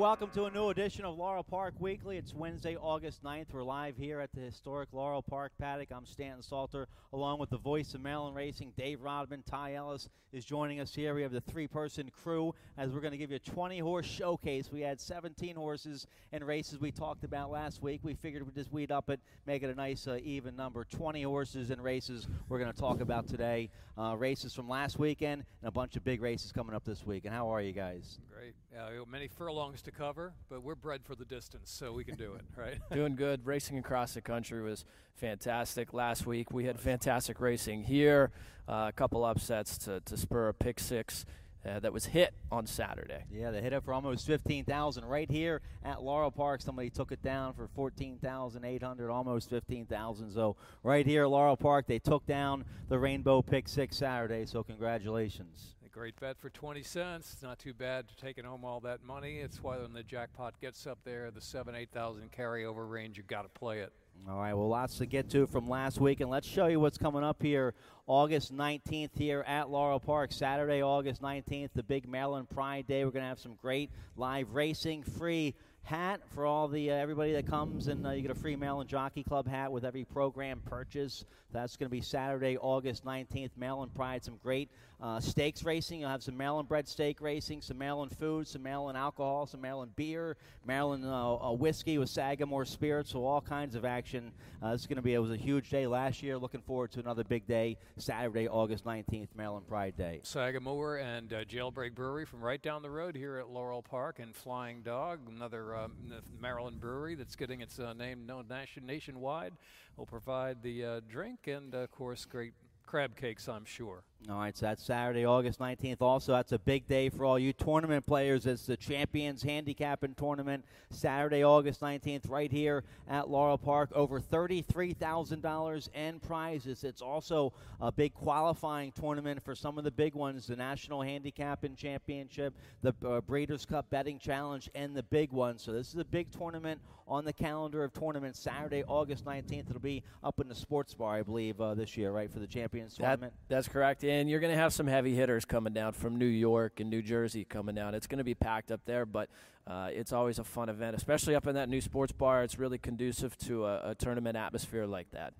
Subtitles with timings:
[0.00, 2.16] welcome to a new edition of Laurel Park Weekly.
[2.16, 3.52] It's Wednesday, August 9th.
[3.52, 5.88] We're live here at the historic Laurel Park paddock.
[5.94, 9.42] I'm Stanton Salter, along with the voice of Maryland Racing, Dave Rodman.
[9.42, 11.14] Ty Ehlis is joining us here.
[11.14, 14.06] We have the three person crew as we're going to give you a 20 horse
[14.06, 14.72] showcase.
[14.72, 18.00] We had 17 horses and races we talked about last week.
[18.02, 20.84] We figured we'd just weed up it, make it a nice uh, even number.
[20.84, 23.68] 20 horses and races we're going to talk about today.
[23.98, 27.26] Uh, races from last weekend and a bunch of big races coming up this week.
[27.26, 28.18] And how are you guys?
[28.32, 28.54] Great.
[28.76, 32.34] Uh, many furlongs to cover, but we're bred for the distance, so we can do
[32.34, 32.78] it, right?
[32.92, 33.44] Doing good.
[33.44, 34.84] Racing across the country was
[35.16, 35.92] fantastic.
[35.92, 38.30] Last week we had fantastic racing here.
[38.68, 41.26] Uh, a couple upsets to, to spur a pick six.
[41.62, 43.22] Uh, that was hit on Saturday.
[43.30, 46.62] Yeah, they hit it for almost 15,000 right here at Laurel Park.
[46.62, 50.30] Somebody took it down for 14,800, almost 15,000.
[50.30, 54.46] So right here at Laurel Park, they took down the Rainbow Pick Six Saturday.
[54.46, 55.74] So congratulations.
[55.92, 57.32] Great bet for 20 cents.
[57.32, 59.38] It's not too bad to taking home all that money.
[59.38, 63.42] It's why when the jackpot gets up there, the seven, 8,000 carryover range, you've got
[63.42, 63.92] to play it.
[64.28, 66.98] All right, well, lots to get to from last week, and let's show you what's
[66.98, 67.74] coming up here
[68.06, 70.30] August 19th here at Laurel Park.
[70.30, 73.04] Saturday, August 19th, the big Maryland Pride Day.
[73.04, 77.32] We're going to have some great live racing, free hat for all the uh, everybody
[77.32, 80.60] that comes, and uh, you get a free Maryland Jockey Club hat with every program
[80.64, 81.24] purchase.
[81.52, 83.50] That's going to be Saturday, August 19th.
[83.56, 84.70] Maryland Pride, some great
[85.02, 86.00] uh, stakes racing.
[86.00, 89.96] You'll have some Maryland bred steak racing, some Maryland food, some Maryland alcohol, some Maryland
[89.96, 94.32] beer, Maryland uh, whiskey with Sagamore spirits, so all kinds of action.
[94.62, 96.36] Uh, this is going to be it was a huge day last year.
[96.36, 100.20] Looking forward to another big day, Saturday, August 19th, Maryland Pride Day.
[100.22, 104.34] Sagamore and uh, Jailbreak Brewery from right down the road here at Laurel Park, and
[104.34, 105.92] Flying Dog, another um,
[106.40, 109.54] Maryland brewery that's getting its uh, name known nation, nationwide,
[109.96, 112.52] will provide the uh, drink and, of course, great
[112.86, 114.02] crab cakes, I'm sure.
[114.28, 116.02] All right, so that's Saturday, August 19th.
[116.02, 118.44] Also, that's a big day for all you tournament players.
[118.44, 123.90] It's the Champions Handicapping Tournament, Saturday, August 19th, right here at Laurel Park.
[123.94, 126.84] Over $33,000 in prizes.
[126.84, 131.74] It's also a big qualifying tournament for some of the big ones the National Handicapping
[131.74, 135.58] Championship, the uh, Breeders' Cup Betting Challenge, and the big one.
[135.58, 136.78] So, this is a big tournament
[137.10, 139.70] on the calendar of tournaments, Saturday, August 19th.
[139.70, 142.46] It'll be up in the sports bar, I believe, uh, this year, right, for the
[142.46, 143.32] Champions Tournament?
[143.48, 146.26] That, that's correct and you're going to have some heavy hitters coming down from New
[146.26, 147.94] York and New Jersey coming down.
[147.94, 149.30] It's going to be packed up there, but
[149.68, 152.42] uh, it's always a fun event, especially up in that new sports bar.
[152.42, 155.32] It's really conducive to a, a tournament atmosphere like that.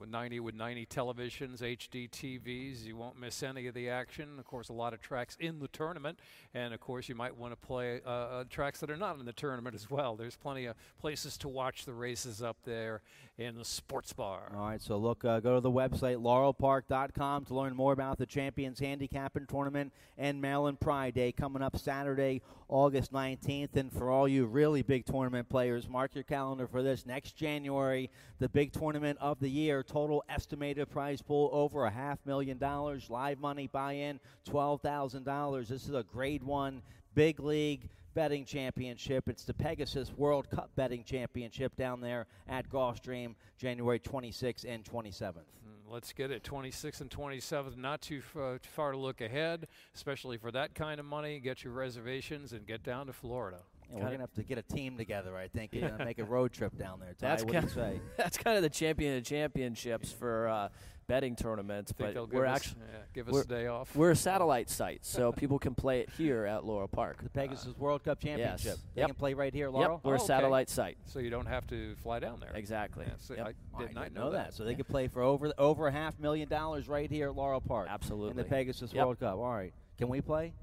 [0.00, 4.38] With 90 with 90 televisions, HD TVs, you won't miss any of the action.
[4.38, 6.20] Of course, a lot of tracks in the tournament,
[6.54, 9.26] and of course, you might want to play uh, uh, tracks that are not in
[9.26, 10.16] the tournament as well.
[10.16, 13.02] There's plenty of places to watch the races up there
[13.40, 14.52] in the sports bar.
[14.54, 18.26] All right, so look, uh, go to the website laurelpark.com to learn more about the
[18.26, 23.76] Champions Handicapping Tournament and Maryland Pride Day coming up Saturday, August 19th.
[23.76, 28.10] And for all you really big tournament players, mark your calendar for this next January,
[28.38, 29.82] the big tournament of the year.
[29.90, 33.10] Total estimated prize pool over a half million dollars.
[33.10, 35.66] Live money buy in $12,000.
[35.66, 36.80] This is a grade one
[37.16, 39.28] big league betting championship.
[39.28, 45.34] It's the Pegasus World Cup betting championship down there at Gulfstream, January 26th and 27th.
[45.34, 46.44] Mm, let's get it.
[46.44, 49.66] 26th and 27th, not too too far to look ahead,
[49.96, 51.40] especially for that kind of money.
[51.40, 53.62] Get your reservations and get down to Florida.
[53.92, 56.52] And we're gonna have to get a team together, I think, and make a road
[56.52, 57.10] trip down there.
[57.10, 58.00] Ty, that's what kind do you say?
[58.16, 60.68] That's kind of the champion of championships for uh,
[61.08, 61.90] betting tournaments.
[61.92, 63.94] Think but they'll we're actually yeah, give us we're, a day off.
[63.96, 67.22] We're a satellite site, so people can play it here at Laurel Park.
[67.22, 68.64] The Pegasus World Cup Championship.
[68.64, 68.82] Yes.
[68.94, 69.08] They Yep.
[69.08, 69.94] can play right here, Laurel.
[69.94, 70.26] Yep, we're Oh, a okay.
[70.26, 70.98] satellite site.
[71.06, 72.52] so you don't have to fly down there.
[72.54, 73.06] Exactly.
[73.08, 73.46] Yeah, so Yep.
[73.46, 74.54] I I did didn't not know that.
[74.54, 77.60] So they could play for over over a half million dollars right here at Laurel
[77.60, 77.88] Park.
[77.90, 78.30] Absolutely.
[78.30, 79.04] In the Pegasus Yep.
[79.04, 79.38] World Cup.
[79.38, 79.74] All right.
[79.98, 80.54] Can we play?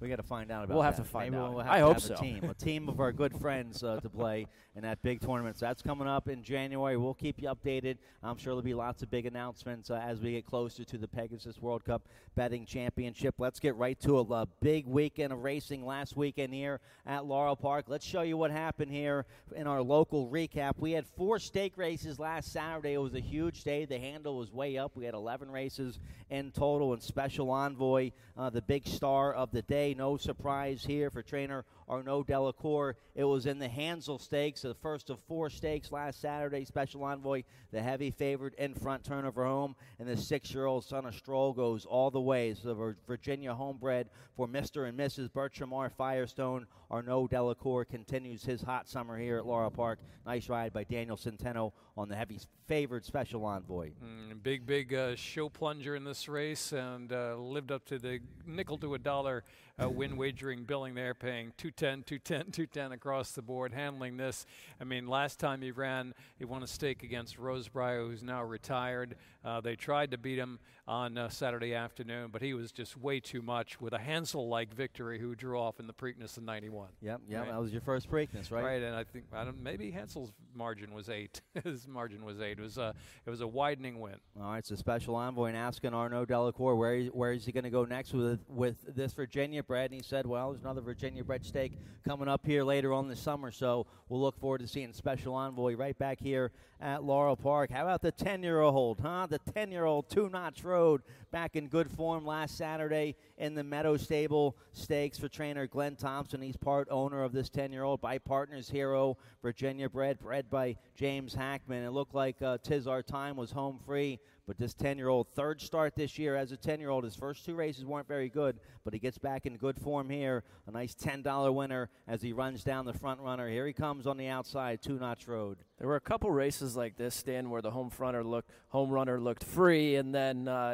[0.00, 1.04] We got to find out about We'll have that.
[1.04, 1.54] to find Maybe out.
[1.54, 2.14] We'll have I to hope have so.
[2.14, 5.58] A team, a team of our good friends uh, to play in that big tournament.
[5.58, 6.98] So that's coming up in January.
[6.98, 7.96] We'll keep you updated.
[8.22, 11.08] I'm sure there'll be lots of big announcements uh, as we get closer to the
[11.08, 12.02] Pegasus World Cup
[12.34, 13.36] Betting Championship.
[13.38, 17.56] Let's get right to a, uh, big weekend of racing last weekend here at Laurel
[17.56, 17.86] Park.
[17.88, 20.72] Let's show you what happened here in our local recap.
[20.76, 22.92] We had four stake races last Saturday.
[22.92, 23.86] It was a huge day.
[23.86, 24.92] The handle was way up.
[24.94, 25.98] We had 11 races
[26.28, 29.85] in total, and Special Envoy, uh, the big star of the day.
[29.94, 32.96] No surprise here for trainer Arnaud Delacour.
[33.14, 36.64] It was in the Hansel Stakes, the first of four stakes last Saturday.
[36.64, 41.52] Special Envoy, the heavy favorite in front, turnover home, and the six-year-old son of Stroll
[41.52, 42.54] goes all the way.
[42.54, 44.06] So Virginia homebred
[44.36, 44.88] for Mr.
[44.88, 45.32] and Mrs.
[45.32, 45.90] Bertram R.
[45.90, 46.66] Firestone.
[46.90, 49.98] Arnaud Delacour continues his hot summer here at Laurel Park.
[50.24, 53.90] Nice ride by Daniel Centeno on the heavy favored Special Envoy.
[54.04, 58.20] Mm, big, big uh, show plunger in this race and uh, lived up to the
[58.46, 59.44] nickel to a dollar
[59.82, 64.46] uh, win wagering billing there, paying 210, 210, 210 across the board, handling this.
[64.80, 69.16] I mean, last time he ran, he won a stake against Rosebriar, who's now retired.
[69.44, 70.58] Uh, they tried to beat him
[70.88, 74.72] on uh, Saturday afternoon, but he was just way too much with a Hansel like
[74.72, 76.88] victory who drew off in the Preakness in 91.
[77.00, 77.50] Yep, yep, right?
[77.50, 78.64] that was your first Preakness, right?
[78.64, 81.40] Right, and I think I don't, maybe Hansel's margin was eight.
[81.64, 82.58] His margin was eight.
[82.58, 82.94] It was a
[83.24, 84.16] it was a widening win.
[84.40, 87.64] All right, so special envoy and asking Arnaud Delacour where he, where is he going
[87.64, 91.24] to go next with with this Virginia bred, and he said, well, there's another Virginia
[91.24, 91.65] bred stake
[92.06, 95.74] coming up here later on this summer, so we'll look forward to seeing special envoy
[95.74, 97.70] right back here at Laurel Park.
[97.70, 99.26] How about the 10 year old, huh?
[99.28, 101.02] The 10 year old Two Notch Road
[101.32, 106.40] back in good form last Saturday in the Meadow Stable Stakes for trainer Glenn Thompson.
[106.40, 110.76] He's part owner of this 10 year old by Partners Hero, Virginia bred, bred by
[110.94, 111.82] James Hackman.
[111.82, 115.26] It looked like uh, Tis Our Time was home free but this 10 year old,
[115.34, 118.28] third start this year as a 10 year old, his first two races weren't very
[118.28, 120.44] good, but he gets back in good form here.
[120.68, 123.50] A nice $10 winner as he runs down the front runner.
[123.50, 125.58] Here he comes on the outside, Two Notch Road.
[125.78, 129.20] There were a couple races like this, Stan, where the home fronter looked, home runner
[129.20, 130.70] looked free, and then uh,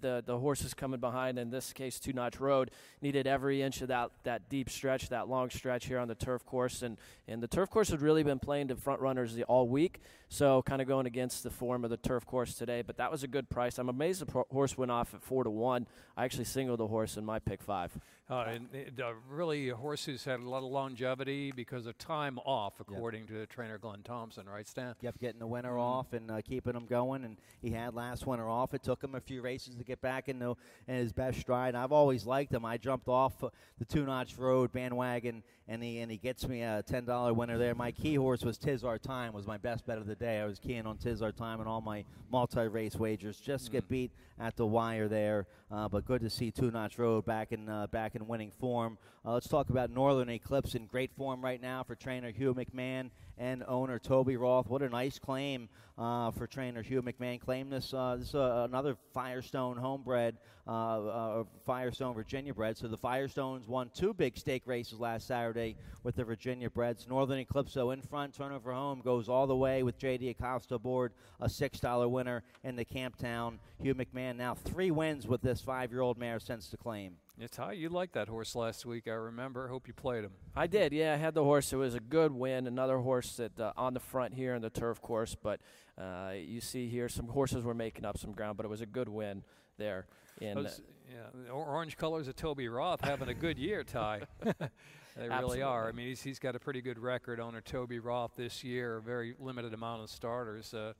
[0.00, 1.38] the the horses coming behind.
[1.38, 2.70] In this case, Two Notch Road
[3.02, 6.46] needed every inch of that that deep stretch, that long stretch here on the turf
[6.46, 6.96] course, and
[7.28, 10.80] and the turf course had really been playing to front runners all week, so kind
[10.80, 12.80] of going against the form of the turf course today.
[12.80, 13.78] But that was a good price.
[13.78, 15.86] I'm amazed the horse went off at four to one.
[16.16, 17.96] I actually singled the horse in my pick five.
[18.28, 23.20] Uh, and uh, really, horses had a lot of longevity because of time off, according
[23.20, 23.28] yep.
[23.28, 24.96] to trainer Glenn Thompson, right, Stan?
[25.00, 25.80] Yep, getting the winter mm-hmm.
[25.80, 27.24] off and uh, keeping them going.
[27.24, 28.74] And he had last winter off.
[28.74, 30.56] It took him a few races to get back in, the,
[30.88, 31.76] in his best stride.
[31.76, 32.64] I've always liked him.
[32.64, 33.44] I jumped off
[33.78, 37.58] the Two Notch Road bandwagon, and he and he gets me a ten dollar winner
[37.58, 37.76] there.
[37.76, 39.34] My key horse was Tis Our Time.
[39.34, 40.40] Was my best bet of the day.
[40.40, 43.38] I was keying on Tis Our Time and all my multi race wagers.
[43.38, 43.72] Just mm-hmm.
[43.72, 47.52] get beat at the wire there, uh, but good to see Two Notch Road back
[47.52, 48.98] in uh, back in winning form.
[49.24, 53.10] Uh, let's talk about Northern Eclipse in great form right now for trainer Hugh McMahon
[53.38, 54.68] and owner Toby Roth.
[54.68, 55.68] What a nice claim
[55.98, 57.40] uh, for trainer Hugh McMahon.
[57.40, 57.92] Claim this.
[57.92, 60.36] Uh, this is uh, another Firestone homebred,
[60.66, 62.76] uh, uh, Firestone Virginia bred.
[62.76, 67.06] So the Firestones won two big stake races last Saturday with the Virginia breds.
[67.08, 70.28] Northern Eclipso in front, turnover home goes all the way with J.D.
[70.30, 73.58] Acosta aboard, a six dollar winner in the Camptown.
[73.80, 77.16] Hugh McMahon now three wins with this five year old mare since the claim.
[77.38, 79.06] Yeah, Ty, you liked that horse last week.
[79.06, 79.68] I remember.
[79.68, 80.30] Hope you played him.
[80.54, 80.94] I did.
[80.94, 81.70] Yeah, I had the horse.
[81.70, 82.66] It was a good win.
[82.66, 85.60] Another horse that uh, on the front here in the turf course, but
[85.98, 88.86] uh, you see here some horses were making up some ground, but it was a
[88.86, 89.42] good win
[89.78, 90.06] there.
[90.40, 94.22] In Those, yeah, orange colors of Toby Roth having a good year, Ty.
[94.42, 95.88] they really are.
[95.88, 97.40] I mean, he's, he's got a pretty good record.
[97.40, 100.74] Owner Toby Roth this year, a very limited amount of starters.
[100.74, 100.92] Uh,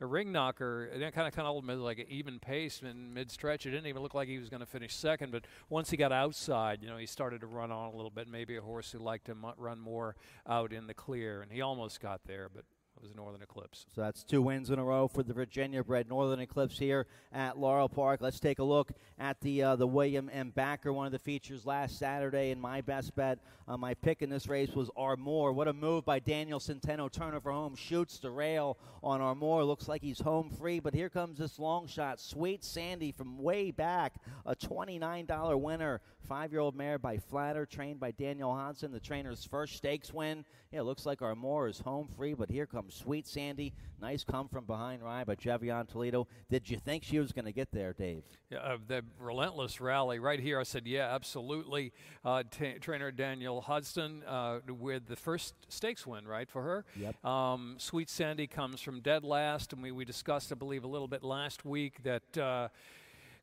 [0.00, 0.84] a ring knocker.
[0.84, 3.66] And kind of kind of held like an even pace in mid stretch.
[3.66, 5.32] It didn't even look like he was going to finish second.
[5.32, 8.28] But once he got outside, you know, he started to run on a little bit.
[8.28, 10.16] Maybe a horse who liked to run more
[10.48, 12.64] out in the clear, and he almost got there, but
[13.02, 13.84] was Northern Eclipse.
[13.94, 17.58] So that's two wins in a row for the Virginia bred Northern Eclipse here at
[17.58, 18.20] Laurel Park.
[18.20, 20.50] Let's take a look at the uh, the William M.
[20.50, 22.52] Backer, one of the features last Saturday.
[22.52, 25.52] And my best bet, uh, my pick in this race was Armour.
[25.52, 27.10] What a move by Daniel Centeno.
[27.10, 29.64] Turnover home, shoots the rail on Armour.
[29.64, 32.20] Looks like he's home free, but here comes this long shot.
[32.20, 34.14] Sweet Sandy from way back,
[34.46, 36.00] a $29 winner.
[36.28, 40.44] Five year old mare by Flatter, trained by Daniel Hansen, the trainer's first stakes win.
[40.70, 43.72] Yeah, looks like Armour is home free, but here comes Sweet Sandy.
[44.00, 46.26] Nice come from behind ride by Jevian Toledo.
[46.50, 48.24] Did you think she was going to get there, Dave?
[48.50, 50.58] Yeah, uh, the relentless rally right here.
[50.58, 51.92] I said, yeah, absolutely.
[52.24, 56.84] Uh, t- trainer Daniel Hodsdon uh, with the first stakes win, right, for her.
[56.96, 57.24] Yep.
[57.24, 61.08] Um, Sweet Sandy comes from dead last, and we, we discussed, I believe, a little
[61.08, 62.68] bit last week that uh,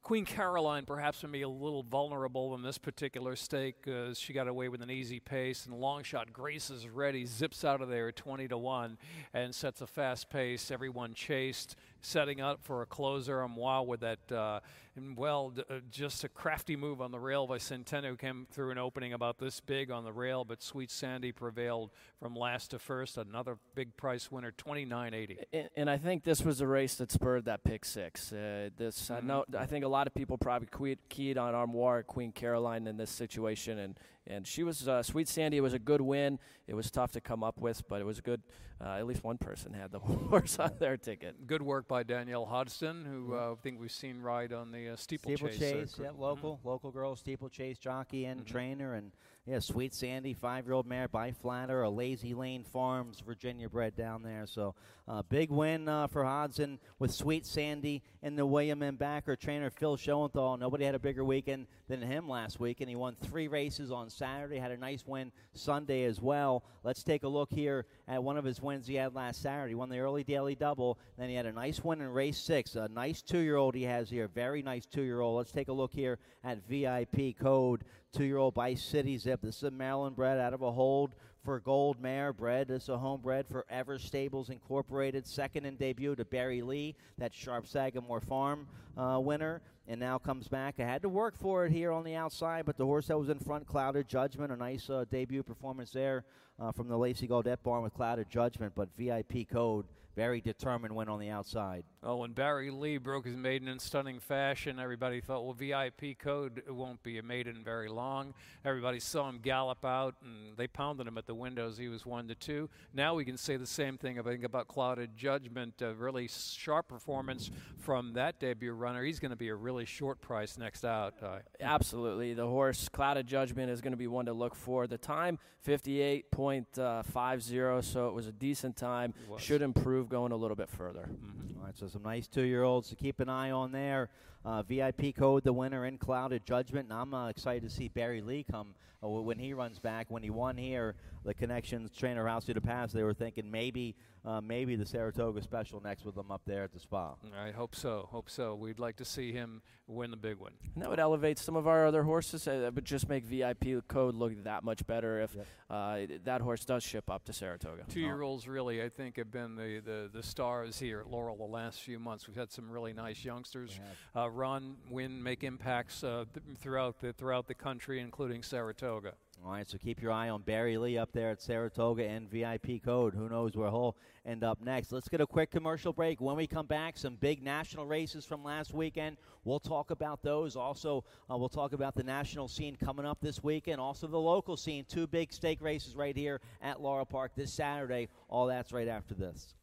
[0.02, 4.34] Queen Caroline perhaps would be a little vulnerable in this particular stake uh, because she
[4.34, 6.32] got away with an easy pace and long shot.
[6.34, 8.98] Grace is ready, zips out of there 20 to 1
[9.34, 10.72] and sets a fast pace.
[10.72, 13.42] Everyone chased setting up for a closer.
[13.42, 14.32] I'm wild with that.
[14.32, 14.60] Uh,
[14.96, 18.72] and well, d- uh, just a crafty move on the rail by Centeno came through
[18.72, 22.80] an opening about this big on the rail, but Sweet Sandy prevailed from last to
[22.80, 23.18] first.
[23.18, 25.38] Another big price winner, 29.80.
[25.54, 28.32] And, and I think this was a race that spurred that pick six.
[28.32, 29.14] Uh, this mm-hmm.
[29.14, 29.46] I know.
[29.58, 33.80] I think a lot of people probably keyed on Armoire Queen Caroline in this situation,
[33.80, 35.58] and and she was uh, Sweet Sandy.
[35.58, 36.40] It was a good win.
[36.68, 38.42] It was tough to come up with, but it was good.
[38.82, 40.00] Uh, at least one person had the
[40.30, 41.46] horse on their ticket.
[41.48, 44.96] Good work by Danielle Hodsdon, who uh, I think we've seen ride on the uh,
[44.96, 45.56] steeplechase.
[45.56, 46.68] Steeplechase, yeah, local, mm-hmm.
[46.68, 48.52] local girl steeplechase jockey and mm-hmm.
[48.52, 49.12] trainer, and
[49.46, 54.46] yeah, Sweet Sandy, five-year-old mare by Flatter, a Lazy Lane Farms Virginia bred down there.
[54.46, 54.76] So
[55.08, 58.96] uh, big win uh, for Hodsdon with Sweet Sandy and the William M.
[58.96, 60.60] Backer trainer Phil Schoenthal.
[60.60, 64.12] Nobody had a bigger weekend than him last week, and he won three races on
[64.12, 64.60] Saturday.
[64.60, 66.64] Had a nice win Sunday as well.
[66.84, 69.72] Let's take a look here at one of his wins he had last Saturday.
[69.72, 71.00] He won the early daily double.
[71.18, 72.76] Then he had a nice win in race six.
[72.76, 75.38] A nice two-year-old he has here, very nice two-year-old.
[75.38, 79.42] Let's take a look here at VIP code two-year-old by City Zip.
[79.42, 81.14] This is a Maryland bred out of a hold
[81.44, 82.68] for Gold Mare bred.
[82.68, 85.28] This is a homebred for Ever Stables Incorporated.
[85.28, 90.48] Second in debut to Barry Lee, that Sharp Sagamore Farm uh, winner, and now comes
[90.48, 90.76] back.
[90.80, 93.30] I had to work for it here on the outside, but the horse that was
[93.30, 96.26] in front, Clouded Judgment, a nice uh, debut performance there
[96.60, 99.86] uh, from the Lacey Gaudet barn with Clouded Judgment, but VIP code
[100.20, 101.86] very determined win on the outside.
[102.04, 106.62] Oh, when Barry Lee broke his maiden in stunning fashion, everybody thought, well, VIP code
[106.68, 108.34] won't be a maiden very long.
[108.66, 111.78] Everybody saw him gallop out, and they pounded him at the windows.
[111.78, 112.70] He was one to two.
[112.94, 115.82] Now we can say the same thing, I think, about Clouded Judgment.
[115.82, 119.06] A really sharp performance from that debut runner.
[119.06, 121.14] He's going to be a really short price next out.
[121.24, 122.34] Uh, Absolutely.
[122.34, 124.86] The horse, Clouded Judgment, is going to be one to look for.
[124.86, 129.14] The time, 58.50, so it was a decent time.
[129.38, 131.08] Should improve going a little bit further.
[131.10, 131.60] Mm-hmm.
[131.60, 134.10] All right, so some nice two-year-olds to keep an eye on there.
[134.46, 138.22] Uh, VIP code the winner in Clouded Judgment, and I'm uh, excited to see Barry
[138.22, 140.08] Lee come uh, when he runs back.
[140.10, 143.96] When he won here, the connections trainer House to the pass, they were thinking maybe
[144.26, 147.16] uh, maybe the Saratoga Special next with them up there at the spa.
[147.38, 148.08] I hope so.
[148.12, 148.56] Hope so.
[148.56, 150.52] We'd like to see him win the big one.
[150.76, 152.48] And that would elevate some of our other horses.
[152.48, 155.48] Uh, that would just make VIP code look that much better if yep.
[155.70, 157.84] uh, that horse does ship up to Saratoga.
[157.88, 161.82] Two-year-olds really, I think, have been the, the, the stars here at Laurel the last
[161.82, 162.28] few months.
[162.28, 163.80] We've had some really nice youngsters
[164.16, 169.14] uh, run, win, make impacts uh, th- throughout the throughout the country, including Saratoga.
[169.46, 172.84] All right, so keep your eye on Barry Lee up there at Saratoga and VIP
[172.84, 173.14] code.
[173.14, 173.96] Who knows where he'll
[174.26, 174.92] end up next?
[174.92, 176.20] Let's get a quick commercial break.
[176.20, 179.16] When we come back, some big national races from last weekend.
[179.46, 180.58] We'll talk about those.
[180.58, 183.80] Also, uh, we'll talk about the national scene coming up this weekend.
[183.80, 184.84] Also, the local scene.
[184.84, 188.10] Two big stake races right here at Laurel Park this Saturday.
[188.28, 189.56] All that's right after this.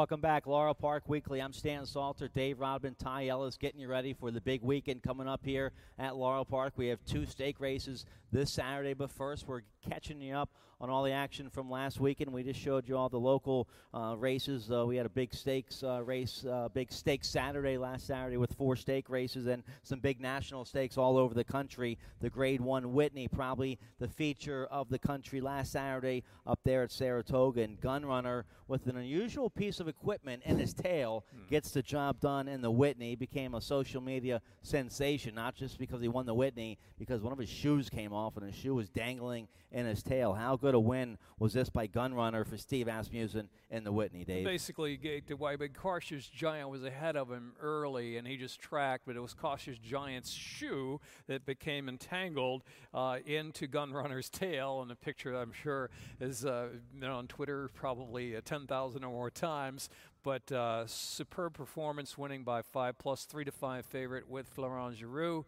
[0.00, 1.40] Welcome back, Laurel Park Weekly.
[1.40, 5.28] I'm Stan Salter, Dave Rodman, Ty Ehlis, getting you ready for the big weekend coming
[5.28, 6.72] up here at Laurel Park.
[6.76, 10.48] We have two stake races this Saturday, but first we're catching you up
[10.80, 12.32] on all the action from last weekend.
[12.32, 14.70] We just showed you all the local uh, races.
[14.70, 18.54] Uh, we had a big stakes uh, race, uh, big stakes Saturday last Saturday with
[18.54, 21.98] four stake races and some big national stakes all over the country.
[22.20, 26.92] The Grade One Whitney, probably the feature of the country last Saturday up there at
[26.92, 31.48] Saratoga, and Gunrunner with an unusual piece of equipment in his tail hmm.
[31.50, 33.16] gets the job done in the Whitney.
[33.16, 37.38] Became a social media sensation, not just because he won the Whitney, because one of
[37.38, 40.32] his shoes came off and his shoe was dangling in his tail.
[40.32, 44.44] How good a win was this by Gunrunner for Steve Asmussen in the Whitney, Dave?
[44.44, 44.96] Basically,
[45.26, 49.16] to why Big Cautious Giant was ahead of him early, and he just tracked, but
[49.16, 52.62] it was Cautious Giant's shoe that became entangled
[52.92, 54.82] uh, into Gunrunner's tail.
[54.82, 56.68] And the picture, I'm sure, is uh,
[57.02, 59.88] on Twitter probably uh, 10,000 or more times.
[60.22, 65.44] But uh, superb performance, winning by five plus three to five favorite with Florent Geroux.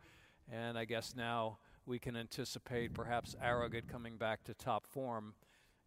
[0.50, 5.34] And I guess now we can anticipate perhaps Arrogate coming back to top form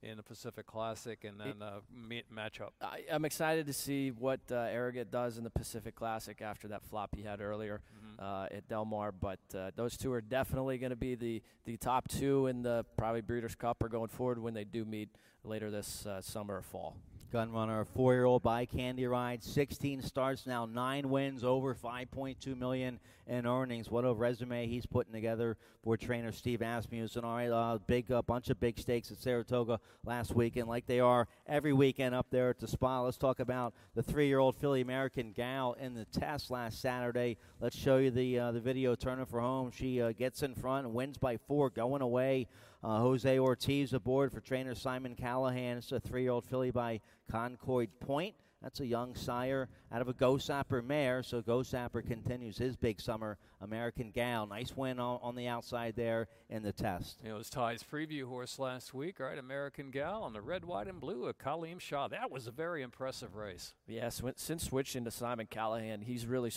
[0.04, 2.70] in the Pacific Classic and then a uh, matchup.
[2.82, 6.84] I, am excited to see what uh, Arrogate does in the Pacific Classic after that
[6.84, 7.82] flop he had earlier.
[8.16, 8.24] Mm-hmm.
[8.24, 9.12] uh, at Del Mar.
[9.12, 12.86] But uh, those two are definitely going to be the, the top two in the
[12.98, 15.10] probably Breeders' Cup or going forward when they do meet
[15.44, 16.98] later this uh, summer or fall.
[17.36, 23.46] Gunrunner, a four-year-old by Candy Ride, 16 starts now, nine wins, over 5.2 million in
[23.46, 23.92] earnings.
[23.92, 27.26] What a resume he's putting together for trainer Steve Asmussen.
[27.26, 31.02] All right, uh, big uh, bunch of big stakes at Saratoga last weekend, like they
[31.02, 33.02] are every weekend up there at the spa.
[33.02, 37.36] Let's talk about the three-year-old Philly American gal in the test last Saturday.
[37.60, 38.96] Let's show you the uh, the video.
[38.96, 39.72] turning for home.
[39.72, 42.48] She uh, gets in front and wins by four, going away.
[42.86, 45.78] Uh, Jose Ortiz aboard for trainer Simon Callaghan.
[45.78, 47.02] It's a three-year-old filly by
[47.32, 48.36] Concord Point.
[48.62, 51.24] That's a young sire out of a Go Sapper mare.
[51.24, 53.40] So Go Sapper continues his big summer.
[53.60, 57.22] American Gal, nice win on, on the outside there in the test.
[57.24, 59.40] It was Ty's preview horse last week, right?
[59.40, 62.08] American Gal on the red, white, and blue of Kaleem Shah.
[62.08, 63.74] That was a very impressive race.
[63.88, 66.52] Yes, since switching to Simon Callaghan, he's really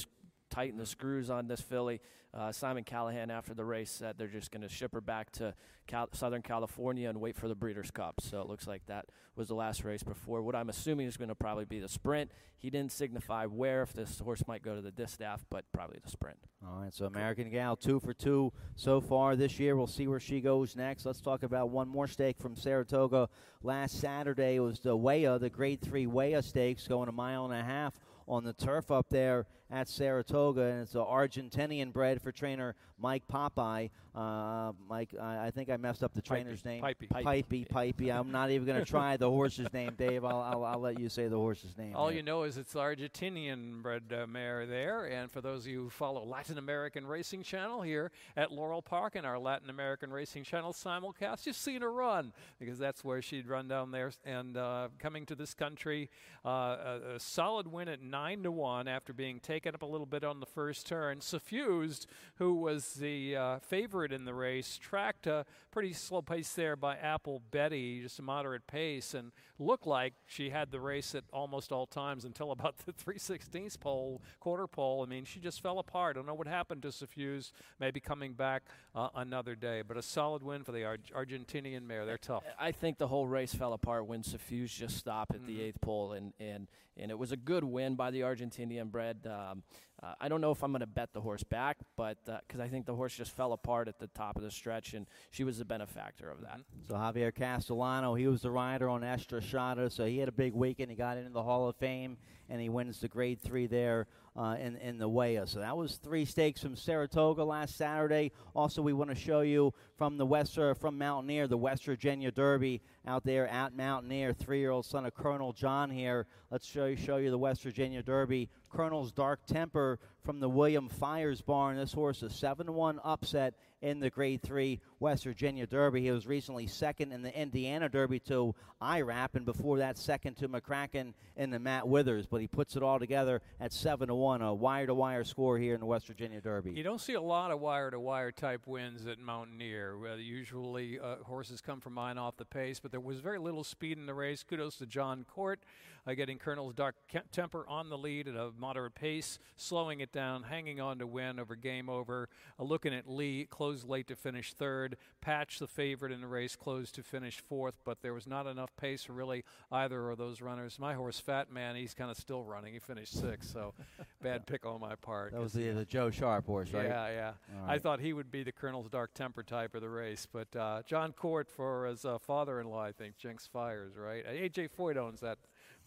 [0.50, 2.02] tightened the screws on this filly.
[2.34, 5.54] Uh, Simon Callaghan, after the race, said they're just going to ship her back to
[5.86, 8.20] Cal- Southern California and wait for the Breeders' Cup.
[8.20, 11.30] So it looks like that was the last race before what I'm assuming is going
[11.30, 12.30] to probably be the sprint.
[12.58, 16.10] He didn't signify where, if this horse might go to the distaff, but probably the
[16.10, 16.38] sprint.
[16.66, 19.74] All right, so American Gal, two for two so far this year.
[19.74, 21.06] We'll see where she goes next.
[21.06, 23.30] Let's talk about one more stake from Saratoga.
[23.62, 27.64] Last Saturday was the Waya, the Grade 3 Waya Stakes, going a mile and a
[27.64, 32.74] half on the turf up there at Saratoga, and it's an Argentinian bred for trainer
[33.00, 33.90] Mike Popeye.
[34.14, 36.64] Uh, Mike, I, I, think I messed up the trainer's Puype.
[36.64, 36.82] name.
[36.82, 37.08] Puype.
[37.08, 37.68] Puype.
[37.68, 38.12] Puype.
[38.12, 40.24] I'm not even going to try the horse's name, Dave.
[40.24, 41.94] I'll, I'll, I'll, let you say the horse's name.
[41.94, 45.04] All you know is it's Argentinian bred uh, mare there.
[45.04, 49.14] And for those of you who follow Latin American Racing Channel here at Laurel Park
[49.14, 53.46] and our Latin American Racing Channel simulcast, you've seen her run because that's where she'd
[53.46, 54.10] run down there.
[54.24, 56.10] And uh, coming to this country,
[56.44, 60.06] uh, a, a, solid win at nine to one after being taken up a little
[60.06, 61.20] bit on the first turn.
[61.20, 66.76] Suffused, who was the uh, favorite in the race, tracked a pretty slow pace there
[66.76, 71.24] by Apple Betty, just a moderate pace, and looked like she had the race at
[71.32, 75.04] almost all times until about the 316th pole, quarter pole.
[75.06, 76.16] I mean, she just fell apart.
[76.16, 77.52] I don't know what happened to Suffused.
[77.80, 82.06] Maybe coming back uh, another day, but a solid win for the Ar- Argentinian mare.
[82.06, 82.44] They're tough.
[82.58, 85.46] I think the whole race fell apart when Suffused just stopped at mm-hmm.
[85.46, 86.68] the eighth pole, and, and
[86.98, 89.26] and it was a good win by the Argentinian bred.
[89.26, 89.62] Um,
[90.02, 92.62] uh, I don't know if I'm going to bet the horse back, but because uh,
[92.62, 95.42] I think the horse just fell apart at the top of the stretch, and she
[95.44, 96.60] was the benefactor of that.
[96.88, 100.90] So Javier Castellano, he was the rider on Estrechada, so he had a big weekend.
[100.90, 102.16] He got into the Hall of Fame,
[102.48, 104.06] and he wins the Grade Three there
[104.36, 105.46] uh, in in the Waya.
[105.46, 108.32] So that was three stakes from Saratoga last Saturday.
[108.54, 112.30] Also, we want to show you from the West uh, from Mountaineer, the West Virginia
[112.30, 114.32] Derby out there at Mountaineer.
[114.32, 116.26] Three-year-old son of Colonel John here.
[116.50, 118.48] Let's show you show you the West Virginia Derby.
[118.70, 121.78] Colonel's Dark Temper from the William Fires barn.
[121.78, 126.02] This horse a 7-1 upset in the Grade 3 West Virginia Derby.
[126.02, 130.48] He was recently second in the Indiana Derby to IRAP, and before that, second to
[130.50, 132.26] McCracken in the Matt Withers.
[132.26, 135.56] But he puts it all together at 7 to 1, a wire to wire score
[135.56, 136.72] here in the West Virginia Derby.
[136.72, 139.96] You don't see a lot of wire to wire type wins at Mountaineer.
[140.12, 143.64] Uh, usually uh, horses come from mine off the pace, but there was very little
[143.64, 144.42] speed in the race.
[144.42, 145.60] Kudos to John Court
[146.08, 146.96] uh, getting Colonel's Dark
[147.32, 151.38] Temper on the lead at a moderate pace, slowing it down, hanging on to win
[151.38, 152.28] over Game Over.
[152.58, 154.96] Uh, looking at Lee, closed late to finish third.
[155.20, 158.74] Patch, the favorite in the race, closed to finish fourth, but there was not enough
[158.76, 160.78] pace for really either of those runners.
[160.78, 162.72] My horse, Fat Man, he's kind of still running.
[162.72, 163.74] He finished sixth, so
[164.22, 165.32] bad pick on my part.
[165.32, 166.86] That was the, the Joe Sharp horse, right?
[166.86, 167.32] Yeah, yeah.
[167.62, 167.74] Right.
[167.74, 170.82] I thought he would be the Colonel's Dark Temper type of the race, but uh,
[170.86, 174.24] John Court for his uh, father-in-law, I think, Jinx Fires, right?
[174.26, 175.38] AJ Foyt owns that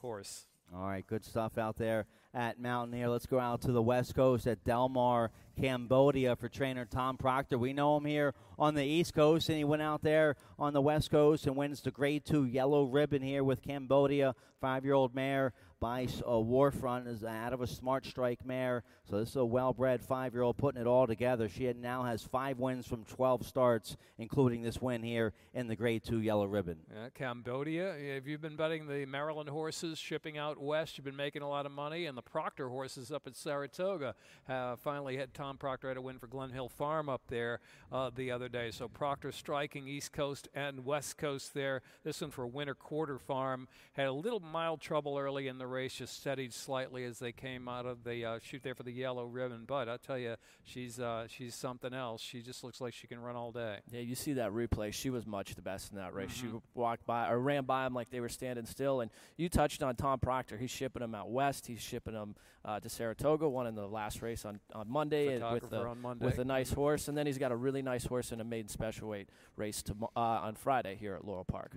[0.02, 0.48] horse.
[0.74, 3.10] All right, good stuff out there at Mountaineer.
[3.10, 7.58] Let's go out to the West Coast at Del Mar, Cambodia for trainer Tom Proctor.
[7.58, 10.82] We know him here on the East Coast, and he went out there on the
[10.82, 15.14] West Coast and wins the Grade 2 yellow ribbon here with Cambodia, five year old
[15.14, 18.84] mare by uh, Warfront is out of a smart strike mare.
[19.10, 21.50] So this is a well-bred five-year-old putting it all together.
[21.50, 26.04] She now has five wins from 12 starts, including this win here in the Grade
[26.04, 26.78] Two Yellow Ribbon.
[26.94, 27.96] Yeah, Cambodia.
[28.14, 30.98] Have you been betting the Maryland horses shipping out west?
[30.98, 34.14] You've been making a lot of money, and the Proctor horses up at Saratoga
[34.48, 37.60] uh, finally had Tom Proctor had a win for Glen Hill Farm up there
[37.92, 38.70] uh, the other day.
[38.70, 41.82] So Proctor striking East Coast and West Coast there.
[42.04, 45.94] This one for Winter Quarter Farm had a little mild trouble early in the race
[45.94, 49.26] just steadied slightly as they came out of the uh, shoot there for the yellow
[49.26, 49.64] ribbon.
[49.66, 52.22] But I tell you, she's uh, she's something else.
[52.22, 53.78] She just looks like she can run all day.
[53.92, 54.94] Yeah, you see that replay.
[54.94, 56.32] She was much the best in that race.
[56.32, 56.58] Mm-hmm.
[56.58, 59.02] She walked by or ran by them like they were standing still.
[59.02, 60.58] And you touched on Tom Proctor.
[60.58, 61.68] He's shipping them out west.
[61.68, 63.48] He's shipping them uh, to Saratoga.
[63.48, 66.26] One in the last race on, on Monday, with a, on Monday.
[66.26, 68.70] with a nice horse, and then he's got a really nice horse in a maiden
[68.70, 71.72] special weight race to, uh, on Friday here at Laurel Park.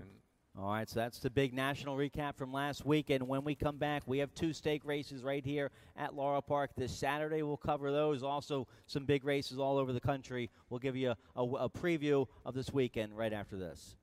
[0.56, 3.10] All right, so that's the big national recap from last week.
[3.10, 6.70] And when we come back, we have two stake races right here at Laurel Park
[6.76, 7.42] this Saturday.
[7.42, 8.22] We'll cover those.
[8.22, 10.50] Also, some big races all over the country.
[10.70, 13.96] We'll give you a, a, a preview of this weekend right after this.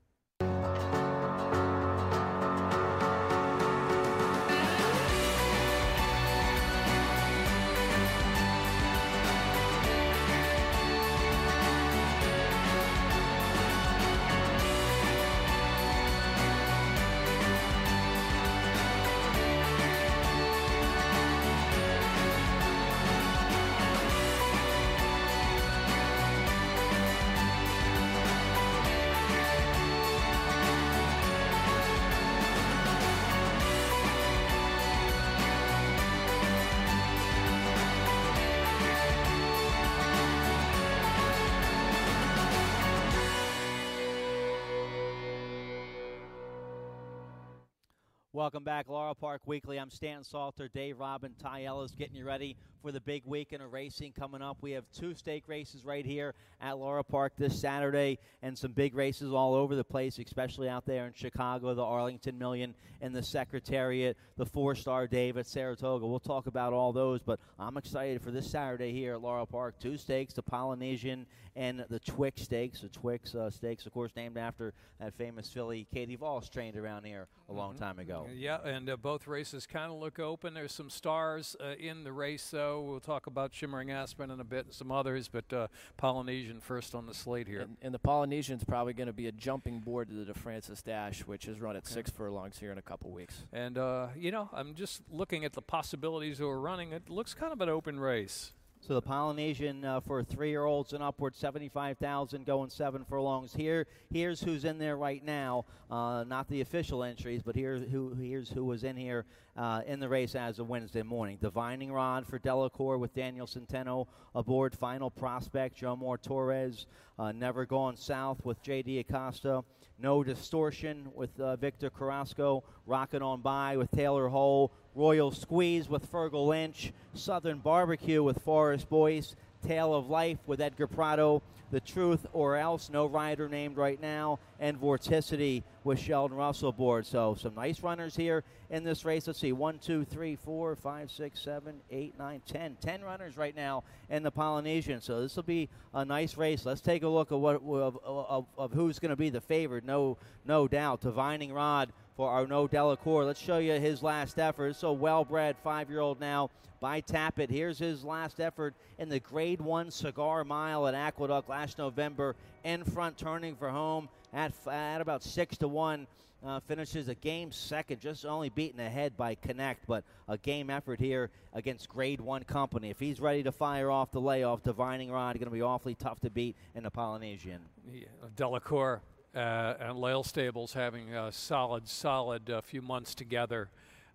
[48.54, 49.80] Welcome back, Laurel Park Weekly.
[49.80, 53.72] I'm Stan Salter, Dave Rodman, Ty Ehlis, getting you ready for the big weekend of
[53.72, 54.58] racing coming up.
[54.60, 58.94] We have two stake races right here at Laurel Park this Saturday, and some big
[58.94, 63.24] races all over the place, especially out there in Chicago, the Arlington Million and the
[63.24, 66.06] Secretariat, the Four Star Dave at Saratoga.
[66.06, 69.76] We'll talk about all those, but I'm excited for this Saturday here at Laurel Park.
[69.80, 72.82] Two stakes, the Polynesian and the Twixt Stakes.
[72.82, 77.06] The Twixt uh, Stakes, of course, named after that famous filly Katie Voss trained around
[77.06, 77.84] here a long Mm-hmm.
[77.84, 78.28] time ago.
[78.34, 80.54] Yeah, and uh, both races kind of look open.
[80.54, 82.82] There's some stars uh, in the race, though.
[82.82, 86.96] We'll talk about Shimmering Aspen in a bit and some others, but uh, Polynesian first
[86.96, 87.62] on the slate here.
[87.62, 91.22] And, and the Polynesian's probably going to be a jumping board to the DeFrancis Dash,
[91.22, 93.44] which is run at six furlongs here in a couple weeks.
[93.54, 96.94] And, uh, you know, I'm just looking at the possibilities who are running.
[96.94, 98.54] It looks kind of an open race.
[98.84, 103.54] So the Polynesian uh, for three-year-olds and upward, seventy-five thousand, going seven furlongs.
[103.54, 105.66] Here, here's who's in there right now.
[105.92, 109.26] Uh, not the official entries, but here's who here's who was in here
[109.58, 111.38] uh, in the race as of Wednesday morning.
[111.42, 114.76] Divining Rod for Delacour with Daniel Centeno aboard.
[114.76, 116.86] Final Prospect, Jomar Torres.
[117.20, 119.00] Uh, Never Gone South with J.D.
[119.00, 119.64] Acosta.
[120.00, 122.64] No Distortion with uh, Victor Carrasco.
[122.86, 124.72] Rocking on by with Taylor Hole.
[124.96, 126.94] Royal Squeeze with Fergal Lynch.
[127.14, 129.36] Southern Barbecue with Forrest Boyce.
[129.62, 131.42] Tale of Life with Edgar Prado.
[131.72, 134.40] The Truth or Else, no rider named right now.
[134.60, 137.06] And Vorticity with Sheldon Russell aboard.
[137.06, 139.26] So some nice runners here in this race.
[139.26, 142.76] Let's see, one, two, three, four, five, six, seven, eight, nine, ten.
[142.82, 145.00] Ten runners right now in the Polynesian.
[145.00, 146.66] So this will be a nice race.
[146.66, 149.86] Let's take a look at what of, of, of who's going to be the favorite.
[149.86, 151.00] No, no doubt.
[151.00, 153.26] Divining Rod for Arnaud Delacour.
[153.26, 154.76] Let's show you his last effort.
[154.76, 157.50] So well-bred five-year-old now by Tapit.
[157.50, 162.36] Here's his last effort in the Grade One Cigar Mile at Aqueduct last November.
[162.64, 166.08] In front, turning for home at at about six to one.
[166.44, 171.00] Uh, finishes a game second, just only beaten ahead by Connect, but a game effort
[171.00, 172.90] here against Grade One company.
[172.90, 176.20] If he's ready to fire off the layoff, Divining Rod going to be awfully tough
[176.22, 177.60] to beat in the Polynesian.
[177.94, 179.02] Yeah, Delacour
[179.36, 183.70] uh, and Lael Stables having a solid, solid uh, few months together.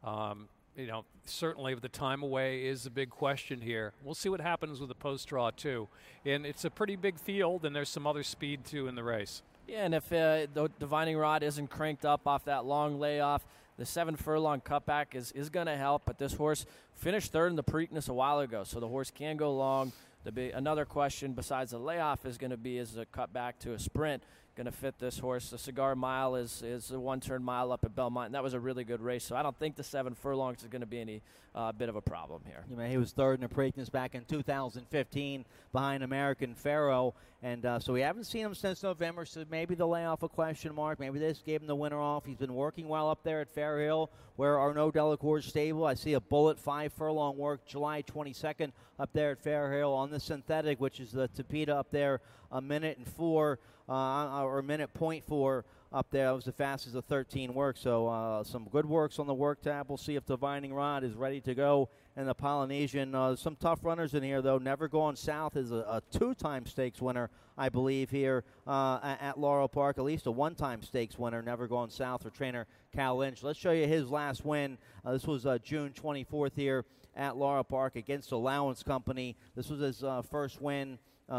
[0.05, 3.93] Um, you know, certainly the time away is a big question here.
[4.05, 5.89] We'll see what happens with the post draw too,
[6.25, 9.43] and it's a pretty big field, and there's some other speed too in the race.
[9.67, 13.45] Yeah, and if uh, the divining rod isn't cranked up off that long layoff,
[13.79, 16.03] the seven furlong cutback is, is going to help.
[16.05, 19.37] But this horse finished third in the Preakness a while ago, so the horse can
[19.37, 19.93] go long.
[20.25, 23.73] The big, another question besides the layoff is going to be is the cutback to
[23.73, 24.23] a sprint
[24.57, 25.51] going to fit this horse.
[25.51, 28.55] The Cigar Mile is is a one turn mile up at Belmont, and that was
[28.55, 29.23] a really good race.
[29.23, 31.21] So I don't think the seven furlongs is going to be any
[31.55, 32.65] uh, bit of a problem here.
[32.71, 37.67] You know, he was third in the Preakness back in 2015 behind American Pharoah, and
[37.67, 39.27] uh, so we haven't seen him since November.
[39.27, 40.99] So maybe the layoff a question mark.
[41.01, 42.25] Maybe this gave him the winter off.
[42.25, 45.85] He's been working well up there at Fair Hill, where Arnaud Delacour's stable.
[45.85, 50.11] I see a bullet five furlong work July 22nd up there at Fair Hill on
[50.11, 53.59] the synthetic, which is the Tapeta up there, a minute and four
[53.89, 56.27] uh, or minute point four up there.
[56.27, 57.81] That was the fastest of 13 works.
[57.81, 59.89] So uh, some good works on the work tab.
[59.89, 61.89] We'll see if Divining Rod is ready to go.
[62.17, 64.59] And the Polynesian, uh, some tough runners in here though.
[64.59, 69.69] Never Gone South is a, a two-time stakes winner, I believe, here uh, at, Laurel
[69.69, 69.99] Park.
[69.99, 71.43] At least a one-time stakes winner.
[71.43, 73.43] Never Gone South for trainer Cal Lynch.
[73.43, 74.79] Let's show you his last win.
[75.05, 79.37] Uh, this was uh, June 24th here at Laurel Park against Allowance Company.
[79.55, 80.99] This was his uh, first win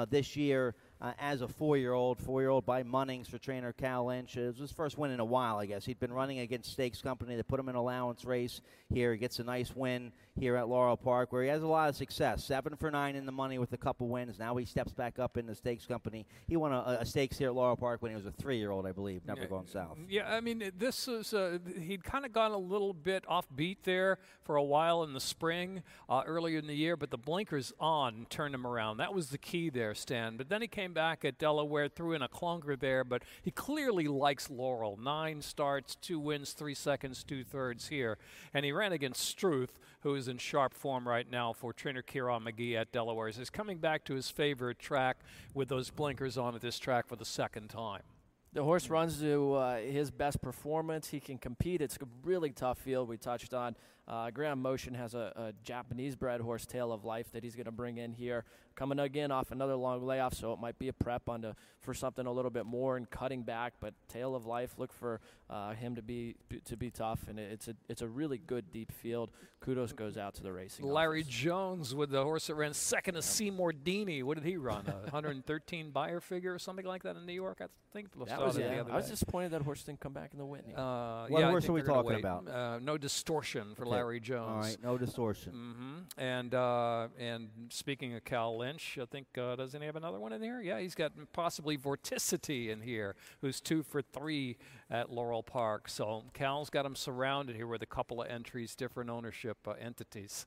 [0.09, 4.37] this year uh, as a four-year-old, four-year-old by Munnings for trainer Cal Lynch.
[4.37, 5.85] It was his first win in a while, I guess.
[5.85, 7.35] He'd been running against Stakes Company.
[7.35, 8.61] They put him in allowance race
[8.93, 9.13] here.
[9.13, 11.95] He gets a nice win here at Laurel Park, where he has a lot of
[11.95, 12.43] success.
[12.43, 14.37] Seven for nine in the money with a couple wins.
[14.39, 16.25] Now he steps back up in the Stakes Company.
[16.47, 18.91] He won a, a stakes here at Laurel Park when he was a three-year-old, I
[18.91, 19.97] believe, never yeah, gone south.
[20.09, 23.83] Yeah, I mean, this is uh, he'd kind of gone a little bit off beat
[23.83, 27.73] there for a while in the spring, uh, earlier in the year, but the blinkers
[27.79, 28.97] on turned him around.
[28.97, 30.37] That was the key there, Stan.
[30.37, 34.07] But then he came back at Delaware, threw in a clunker there, but he clearly
[34.07, 34.97] likes Laurel.
[35.01, 38.17] Nine starts, two wins, three seconds, two thirds here.
[38.53, 42.43] And he ran against Struth, who is in sharp form right now for trainer Kieron
[42.43, 43.29] Magee at Delaware.
[43.29, 45.17] He's coming back to his favorite track
[45.53, 48.01] with those blinkers on at this track for the second time.
[48.53, 51.09] The horse runs to uh, his best performance.
[51.09, 51.81] He can compete.
[51.81, 53.07] It's a really tough field.
[53.09, 53.75] We touched on
[54.07, 57.65] uh, Graham Motion has a, a Japanese bred horse, Tale of Life, that he's going
[57.65, 58.45] to bring in here.
[58.75, 61.95] Coming again off another long layoff, so it might be a prep on to, for
[61.95, 63.73] something a little bit more and cutting back.
[63.81, 67.67] But Tale of Life, look for uh, him to be to be tough, and it's
[67.67, 69.31] a it's a really good deep field.
[69.61, 70.85] Kudos goes out to the racing.
[70.85, 71.33] Larry office.
[71.33, 74.23] Jones with the horse that ran second to Seymourdini.
[74.23, 74.85] What did he run?
[74.87, 77.57] A 113 Beyer figure or something like that in New York?
[77.61, 78.83] I think that was, yeah.
[78.87, 80.75] I was disappointed that horse didn't come back in the Whitney.
[80.75, 82.47] Uh, what yeah, horse are we talking about?
[82.47, 83.96] Uh, no distortion for Okay.
[83.97, 84.49] Larry Jones.
[84.49, 85.51] All right, no distortion.
[85.53, 90.19] hmm And uh, and speaking of Cal Lynch, I think uh, doesn't he have another
[90.19, 90.61] one in here?
[90.61, 94.57] Yeah, he's got possibly Vorticity in here, who's two for three
[94.89, 95.89] at Laurel Park.
[95.89, 100.45] So Cal's got him surrounded here with a couple of entries, different ownership uh, entities.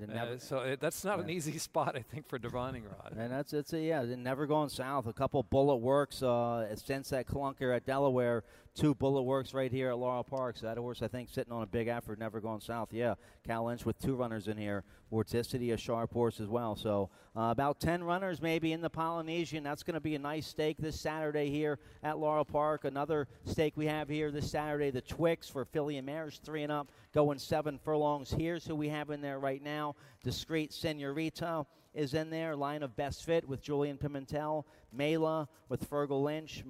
[0.00, 3.14] And Uh, so it, that's not an easy spot, I think, for Divining Rod.
[3.16, 5.06] And that's it's a, yeah, never going south.
[5.06, 8.44] A couple bullet works uh, since that clunker at Delaware.
[8.74, 10.56] Two bullet works right here at Laurel Park.
[10.56, 12.92] So that horse, I think, sitting on a big effort, never going south.
[12.92, 14.84] Yeah, Cal Lynch with two runners in here.
[15.12, 16.76] Vorticity, a sharp horse as well.
[16.76, 19.64] So uh, about 10 runners maybe in the Polynesian.
[19.64, 22.84] That's going to be a nice stake this Saturday here at Laurel Park.
[22.84, 26.70] Another stake we have here this Saturday, the Twixt for Philly and Mares, three and
[26.70, 28.30] up, going seven furlongs.
[28.30, 29.96] Here's who we have in there right now.
[30.22, 32.54] Discreet Senorita is in there.
[32.54, 36.64] Line of best fit with Julian Pimentel, Mela with Fergal Lynch,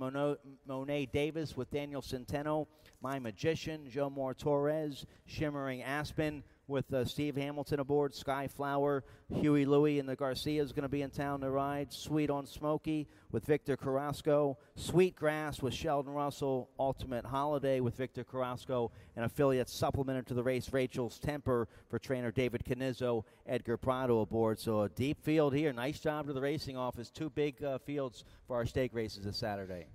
[0.67, 2.67] Monet Davis with Daniel Centeno,
[3.01, 9.05] My Magician, Jomar Torres, Shimmering Aspen with uh, Steve Hamilton aboard, Sky Flower,
[9.35, 11.93] Huey Louie, and the Garcia is going to be in town to ride.
[11.93, 18.25] Sweet on Smoky with Victor Carrasco, Sweet Grass with Sheldon Russell, Ultimate Holiday with Victor
[18.25, 24.21] Carrasco, and affiliates supplemented to the race Rachel's Temper for trainer David Cannizzo, Edgar Prado
[24.21, 24.59] aboard.
[24.59, 25.73] So a deep field here.
[25.73, 27.11] Nice job to the racing office.
[27.11, 28.10] Two big uh, fields
[28.47, 29.87] for our stake races this Saturday.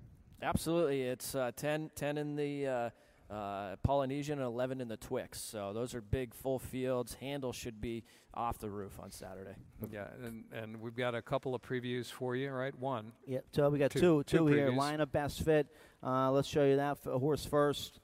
[0.42, 2.90] Absolutely, it's uh, 10, 10 in the uh,
[3.34, 5.50] uh, Polynesian and 11 in the Twixt.
[5.50, 7.16] So those are big full fields.
[7.16, 9.56] Handle should be off the roof on Saturday.
[9.92, 12.78] Yeah, and, and we've got a couple of previews for you, right?
[12.78, 13.14] One.
[13.26, 14.70] Yeah, so we got Two- two, two two, here.
[14.70, 14.78] previews.
[14.78, 15.68] Line of best fit.
[16.04, 18.00] Uh, let's show you that f- horse first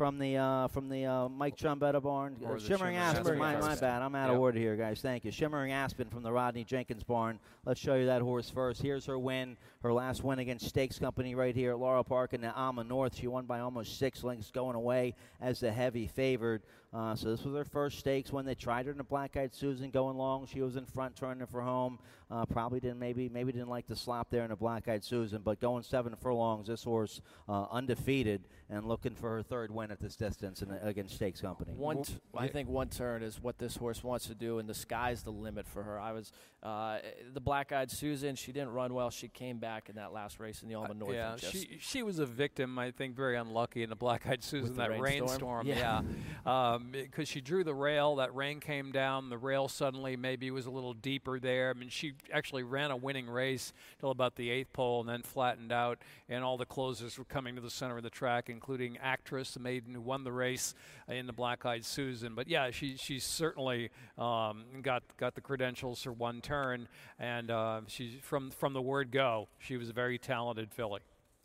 [0.00, 2.34] from the uh, from the uh, Mike Trombetta barn.
[2.36, 3.20] Uh, Shimmering Shimmering Aspen.
[3.20, 4.00] Aspen My, my bad.
[4.00, 4.34] I'm out Yep.
[4.34, 5.02] of order here, guys.
[5.02, 5.30] Thank you.
[5.30, 7.38] Shimmering Aspen from the Rodney Jenkins barn.
[7.66, 8.80] Let's show you that horse first.
[8.80, 9.58] Here's her win.
[9.82, 13.14] Her last win against Stakes Company right here at Laurel Park in the Alma North.
[13.14, 16.62] She won by almost six lengths, going away as the heavy favored.
[16.92, 19.54] Uh, so this was her first stakes when they tried her in the Black Eyed
[19.54, 20.46] Susan going long.
[20.46, 21.98] She was in front, turning for home.
[22.32, 25.42] Uh, probably didn't maybe maybe didn't like the slop there in the Black Eyed Susan,
[25.44, 29.98] but going seven furlongs, this horse uh, undefeated and looking for her third win at
[29.98, 31.72] this distance in, against Stakes Company.
[31.74, 34.74] One, t- I think one turn is what this horse wants to do, and the
[34.74, 35.98] sky's the limit for her.
[35.98, 36.30] I was
[36.62, 36.98] uh,
[37.34, 38.36] the black-eyed Susan.
[38.36, 39.10] She didn't run well.
[39.10, 41.10] She came back in that last race in the Alma North.
[41.10, 44.24] Uh, yeah, just- she she was a victim, I think, very unlucky in the Black
[44.28, 45.28] Eyed Susan the that rainstorm?
[45.30, 45.66] rainstorm.
[45.66, 46.02] Yeah,
[46.46, 46.50] Yeah.
[46.90, 49.30] because she drew the rail, that rain came down.
[49.30, 51.70] The rail suddenly maybe was a little deeper there.
[51.70, 55.22] I mean, she actually ran a winning race till about the eighth pole, and then
[55.22, 55.98] flattened out.
[56.28, 59.60] And all the closers were coming to the center of the track, including Actress, the
[59.60, 60.74] maiden who won the race
[61.08, 62.34] uh, in the Black Eyed Susan.
[62.34, 66.88] But yeah, she she certainly um, got got the credentials for one turn,
[67.18, 67.80] and uh,
[68.22, 71.00] from from the word go, she was a very talented filly.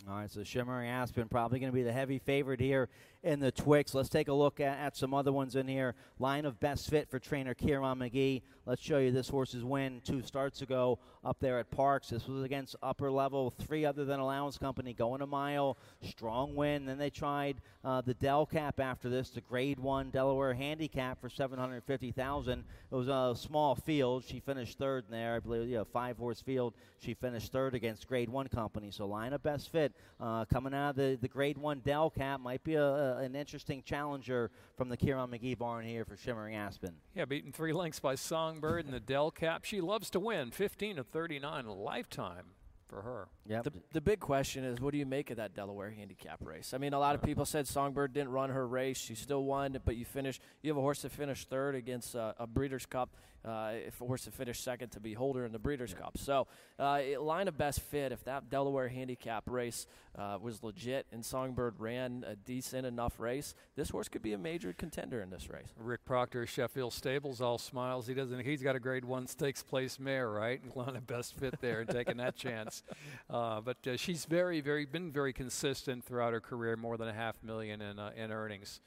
[0.07, 2.89] All right, so Shimmering Aspen probably going to be the heavy favorite here
[3.25, 3.95] in the Twixt.
[3.95, 5.95] Let's take a look at, at some other ones in here.
[6.19, 8.43] Line of best fit for trainer Kieron Magee.
[8.65, 12.09] Let's show you this horse's win two starts ago up there at Parx.
[12.09, 16.85] This was against upper level, three other than Allowance Company, going a mile, strong win.
[16.85, 21.29] Then they tried uh, the Del Cap after this, the Grade One Delaware Handicap for
[21.29, 22.63] seven hundred fifty thousand.
[22.91, 24.23] It was a small field.
[24.25, 25.67] She finished third in there, I believe.
[25.67, 26.73] Yeah, five horse field.
[26.99, 28.89] She finished third against Grade One Company.
[28.91, 32.39] So line of best fit uh, coming out of the, the Grade One Del Cap
[32.39, 36.56] might be a, a, an interesting challenger from the Kieron Magee barn here for Shimmering
[36.56, 36.95] Aspen.
[37.15, 39.65] Yeah, beaten three lengths by Songbird in the Del Cap.
[39.65, 42.45] She loves to win, 15 to 39 lifetime.
[42.88, 43.28] for her.
[43.47, 43.63] Yep.
[43.63, 46.71] The, the big question is, what do you make of that Delaware handicap race?
[46.73, 48.97] I mean, a lot of people said Songbird didn't run her race.
[48.97, 50.39] She still won, it but you finish.
[50.62, 53.15] You have a horse that finished third against uh, a Breeders' Cup.
[53.45, 56.03] Uh, horse that finished second to Beholder in the Breeders' yeah.
[56.03, 56.17] Cup.
[56.17, 56.47] So,
[56.79, 58.12] uh, line of best fit.
[58.12, 59.86] If that Delaware handicap race
[60.17, 64.38] uh, was legit and Songbird ran a decent enough race, this horse could be a
[64.38, 65.67] major contender in this race.
[65.77, 68.08] Rick Proctor, Sheffield Stables, all smiles.
[68.08, 68.39] He doesn't.
[68.43, 70.62] He's got a Grade One stakes place mare, right?
[70.75, 72.84] Line of best fit there, and taking that chance.
[73.29, 77.13] Uh, but uh, she's very, very been very consistent throughout her career, more than a
[77.13, 78.81] half million in uh, in earnings.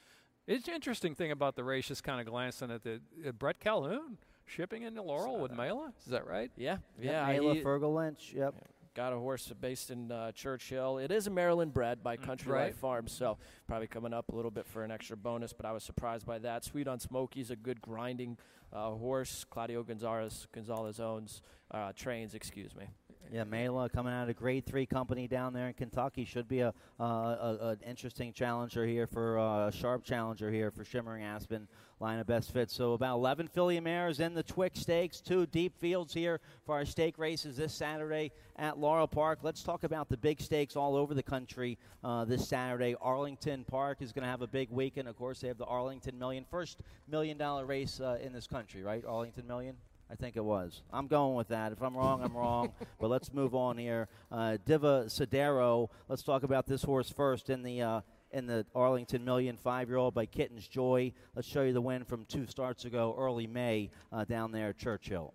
[0.47, 4.16] It's interesting thing about the race, just kind of glancing at the uh, Bret Calhoun
[4.48, 5.92] shipping into Laurel with Mela.
[6.04, 6.50] Is that right?
[6.56, 7.28] Yeah, yeah.
[7.28, 8.32] yeah Mela Fergal Lynch.
[8.34, 8.54] Yep.
[8.94, 10.98] Got a horse based in uh, Churchill.
[10.98, 12.64] It is a Maryland bred by mm, Country right.
[12.64, 15.52] Life Farms, so probably coming up a little bit for an extra bonus.
[15.52, 16.64] But I was surprised by that.
[16.64, 18.38] Sweet on Smoky's a good grinding
[18.72, 19.44] uh, horse.
[19.48, 22.35] Claudio Gonzalez Gonzalez owns uh, trains.
[22.35, 22.85] Excuse me.
[23.33, 26.72] Yeah, Mela coming out of Grade Three company down there in Kentucky should be a,
[26.98, 31.68] a an interesting challenger here for uh, a sharp challenger here for Shimmering Aspen
[32.00, 32.70] line of best fit.
[32.70, 36.85] So about 11 filly mares in the Twixt Stakes, two deep fields here for our
[36.85, 39.40] stake races this Saturday at Laurel Park.
[39.42, 42.94] Let's talk about the big stakes all over the country uh, this Saturday.
[43.00, 45.09] Arlington Park is going to have a big weekend.
[45.09, 48.58] Of course, they have the Arlington Million, first million dollar race uh, in this country,
[48.83, 49.05] right?
[49.07, 49.77] Arlington Million.
[50.11, 50.83] I think it was.
[50.90, 51.73] I'm going with that.
[51.73, 52.73] If I'm wrong, I'm wrong.
[53.01, 54.09] But let's move on here.
[54.33, 55.88] Uh, Divisadero.
[56.09, 58.01] Let's talk about this horse first in the uh,
[58.33, 61.12] in the Arlington Million five year old by Kitten's Joy.
[61.35, 64.79] Let's show you the win from two starts ago, early May, uh, down there at
[64.79, 65.35] Churchill.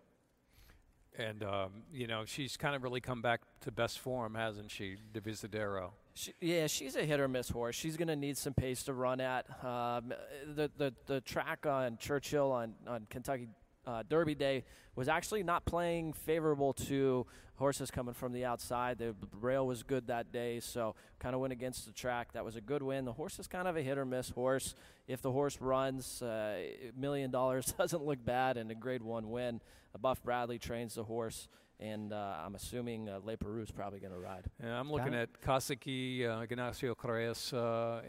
[1.18, 4.98] And, um, you know, she's kind of really come back to best form, hasn't she,
[5.14, 5.92] Diva Divisadero?
[6.16, 7.76] She, yeah, she's a hit or miss horse.
[7.76, 9.48] She's going to need some pace to run at.
[9.66, 10.14] Um,
[10.56, 13.48] the, the the track on Churchill on, on Kentucky
[13.86, 14.64] uh, Derby Day
[14.96, 18.98] was actually not playing favorable to horses coming from the outside.
[18.98, 22.34] The rail was good that day, so kind of went against the track.
[22.34, 23.06] That was a good win.
[23.06, 24.76] The horse is kind of a hit or miss horse.
[25.08, 26.60] If the horse runs, uh,
[26.96, 29.62] million dollars doesn't look bad, and a Grade One win.
[30.00, 31.48] Buff Bradley trains the horse
[31.80, 34.46] and uh, I'm assuming uh, Leparoux is probably going to ride.
[34.64, 38.02] Yeah, I'm looking at Kasaqui, uh, Ignacio Correas uh,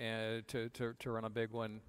[0.49, 1.81] to, to, to run a big one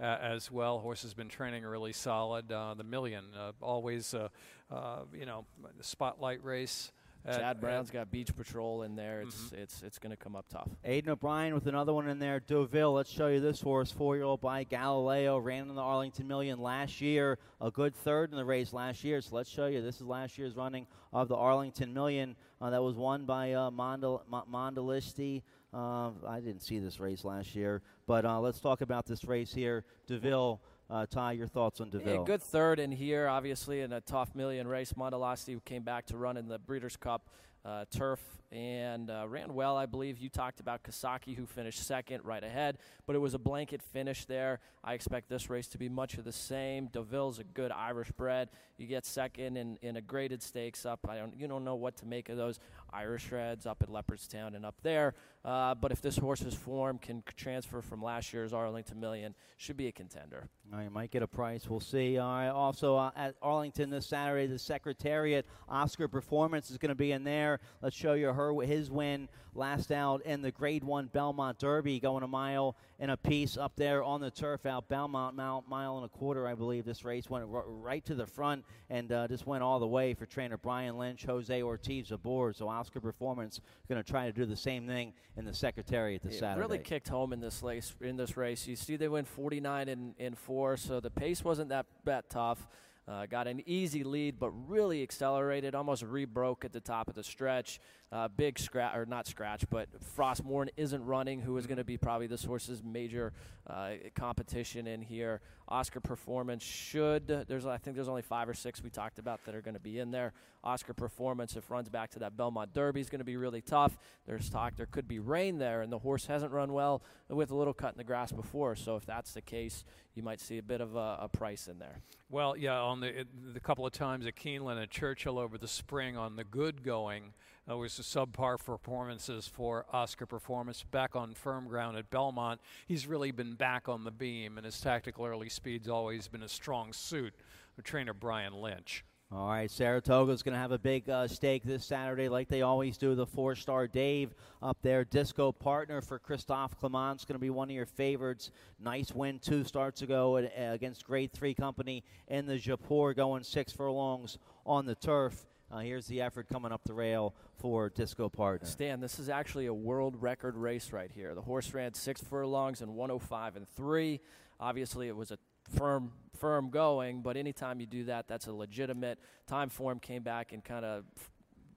[0.00, 0.78] uh, as well.
[0.78, 2.50] Horse has been training really solid.
[2.50, 4.28] Uh, the million, uh, always, uh,
[4.70, 5.46] uh, you know,
[5.80, 6.92] spotlight race.
[7.26, 9.22] Chad Brown's got Beach Patrol in there.
[9.22, 9.56] It's mm-hmm.
[9.56, 10.68] it's it's going to come up tough.
[10.84, 12.38] Aidan O'Brien with another one in there.
[12.38, 12.92] Deauville.
[12.92, 13.90] Let's show you this horse.
[13.90, 17.38] Four-year-old by Galileo ran in the Arlington Million last year.
[17.62, 19.22] A good third in the race last year.
[19.22, 19.80] So let's show you.
[19.80, 22.36] This is last year's running of the Arlington Million.
[22.60, 25.42] Uh, that was won by uh, Mondal- Mondialiste.
[25.74, 29.52] Uh, I didn't see this race last year, but uh, let's talk about this race
[29.52, 29.84] here.
[30.06, 32.20] Deauville, uh, Ty, your thoughts on Deauville?
[32.20, 34.92] Yeah, good third in here, obviously, in a tough million race.
[34.92, 37.28] Mondialiste came back to run in the Breeders' Cup
[37.64, 38.20] uh, turf
[38.54, 40.18] and uh, ran well, I believe.
[40.18, 44.24] You talked about Kasaqui, who finished second right ahead, but it was a blanket finish
[44.26, 44.60] there.
[44.84, 46.86] I expect this race to be much of the same.
[46.86, 48.50] Deauville's a good Irish bred.
[48.76, 51.00] You get second in, in a graded stakes up.
[51.08, 52.60] I don't, you don't know what to make of those
[52.92, 55.14] Irish reds up at Leopardstown and up there.
[55.44, 59.88] Uh, but if this horse's form can transfer from last year's Arlington Million, should be
[59.88, 60.48] a contender.
[60.72, 61.68] Right, might get a price.
[61.68, 62.18] We'll see.
[62.18, 67.12] Right, also uh, at Arlington this Saturday, the Secretariat Oscar Performance is going to be
[67.12, 67.60] in there.
[67.82, 72.22] Let's show you her his win last out in the Grade One Belmont Derby, going
[72.22, 76.04] a mile and a piece up there on the turf out Belmont, mile, mile and
[76.04, 76.84] a quarter, I believe.
[76.84, 80.14] This race went r- right to the front and uh, just went all the way
[80.14, 82.56] for trainer Brian Lynch, Jose Ortiz aboard.
[82.56, 86.34] So Oscar Performance going to try to do the same thing in the Secretariat this
[86.36, 86.60] it Saturday.
[86.60, 87.94] Really kicked home in this race.
[88.00, 91.68] In this race, you see they went 49 in, in four, so the pace wasn't
[91.70, 92.66] that that tough.
[93.06, 97.22] Uh, got an easy lead, but really accelerated, almost rebroke at the top of the
[97.22, 97.78] stretch.
[98.14, 101.96] Uh, big scratch, or not scratch, but Frostmourne isn't running, who is going to be
[101.96, 103.32] probably this horse's major
[103.66, 105.40] uh, competition in here.
[105.66, 109.54] Oscar Performance should, there's I think there's only five or six we talked about that
[109.56, 110.32] are going to be in there.
[110.62, 113.98] Oscar Performance, if runs back to that Belmont Derby, is going to be really tough.
[114.28, 117.56] There's talk there could be rain there, and the horse hasn't run well with a
[117.56, 118.76] little cut in the grass before.
[118.76, 119.84] So if that's the case,
[120.14, 121.98] you might see a bit of a, a price in there.
[122.30, 126.16] Well, yeah, on the the couple of times at Keeneland and Churchill over the spring
[126.16, 127.34] on the good going,
[127.70, 130.84] uh, was subpar performances for Oscar Performance.
[130.90, 134.80] Back on firm ground at Belmont, he's really been back on the beam, and his
[134.80, 137.34] tactical early speed's always been a strong suit
[137.78, 139.04] of trainer Brian Lynch.
[139.32, 142.96] All right, Saratoga's going to have a big uh, stake this Saturday, like they always
[142.96, 143.16] do.
[143.16, 144.28] The Fourstardave
[144.62, 148.52] up there, disco partner for Christophe Clement's going to be one of your favorites.
[148.78, 153.72] Nice win two starts ago uh, against Grade Three Company in the Jaipur, going six
[153.72, 155.46] furlongs on the turf.
[155.74, 158.68] Uh, here's the effort coming up the rail for Disco Partner.
[158.68, 161.34] Stan, this is actually a world record race right here.
[161.34, 164.20] The horse ran six furlongs in 105 and three.
[164.60, 165.38] Obviously, it was a
[165.76, 169.18] firm firm going, but anytime you do that, that's a legitimate
[169.48, 171.04] time form came back and kind of